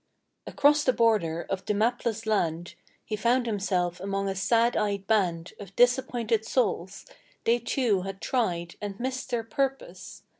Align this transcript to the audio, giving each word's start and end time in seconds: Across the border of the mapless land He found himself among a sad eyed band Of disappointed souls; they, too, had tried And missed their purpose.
Across 0.47 0.85
the 0.85 0.93
border 0.93 1.45
of 1.47 1.63
the 1.63 1.75
mapless 1.75 2.25
land 2.25 2.73
He 3.05 3.15
found 3.15 3.45
himself 3.45 3.99
among 3.99 4.27
a 4.27 4.33
sad 4.33 4.75
eyed 4.75 5.05
band 5.05 5.53
Of 5.59 5.75
disappointed 5.75 6.43
souls; 6.43 7.05
they, 7.43 7.59
too, 7.59 8.01
had 8.01 8.19
tried 8.19 8.77
And 8.81 8.99
missed 8.99 9.29
their 9.29 9.43
purpose. 9.43 10.23